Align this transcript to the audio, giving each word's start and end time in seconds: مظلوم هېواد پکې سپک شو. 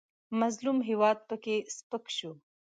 مظلوم 0.39 0.77
هېواد 0.89 1.17
پکې 1.27 1.55
سپک 1.75 2.05
شو. 2.17 2.31